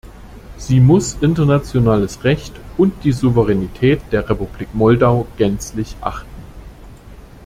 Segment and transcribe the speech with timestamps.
[0.57, 6.27] Sie muss internationales Recht und die Souveränität der Republik Moldau gänzlich achten.